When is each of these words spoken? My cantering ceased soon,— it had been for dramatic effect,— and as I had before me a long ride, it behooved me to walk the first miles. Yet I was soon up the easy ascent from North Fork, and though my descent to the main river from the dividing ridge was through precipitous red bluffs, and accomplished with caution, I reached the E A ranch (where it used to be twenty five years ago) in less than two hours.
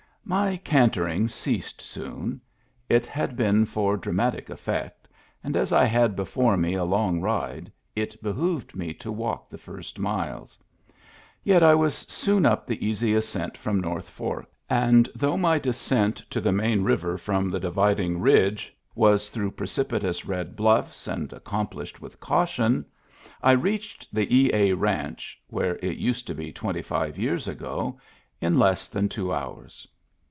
My 0.23 0.55
cantering 0.57 1.27
ceased 1.27 1.81
soon,— 1.81 2.39
it 2.97 3.05
had 3.05 3.35
been 3.35 3.65
for 3.65 3.97
dramatic 3.97 4.49
effect,— 4.49 5.09
and 5.43 5.57
as 5.57 5.73
I 5.73 5.83
had 5.83 6.15
before 6.15 6.55
me 6.55 6.73
a 6.75 6.85
long 6.85 7.19
ride, 7.19 7.69
it 7.97 8.21
behooved 8.23 8.73
me 8.73 8.93
to 8.93 9.11
walk 9.11 9.49
the 9.49 9.57
first 9.57 9.99
miles. 9.99 10.57
Yet 11.43 11.63
I 11.63 11.75
was 11.75 12.05
soon 12.07 12.45
up 12.45 12.65
the 12.65 12.85
easy 12.85 13.13
ascent 13.13 13.57
from 13.57 13.81
North 13.81 14.07
Fork, 14.07 14.45
and 14.69 15.09
though 15.15 15.35
my 15.35 15.59
descent 15.59 16.17
to 16.29 16.39
the 16.39 16.53
main 16.53 16.81
river 16.83 17.17
from 17.17 17.49
the 17.49 17.59
dividing 17.59 18.19
ridge 18.21 18.73
was 18.95 19.27
through 19.27 19.51
precipitous 19.51 20.23
red 20.23 20.55
bluffs, 20.55 21.07
and 21.09 21.33
accomplished 21.33 21.99
with 21.99 22.21
caution, 22.21 22.85
I 23.41 23.51
reached 23.51 24.07
the 24.15 24.33
E 24.33 24.49
A 24.53 24.73
ranch 24.73 25.41
(where 25.47 25.75
it 25.77 25.97
used 25.97 26.25
to 26.27 26.35
be 26.35 26.53
twenty 26.53 26.83
five 26.83 27.17
years 27.17 27.49
ago) 27.49 27.99
in 28.39 28.57
less 28.57 28.87
than 28.87 29.09
two 29.09 29.33
hours. 29.33 29.85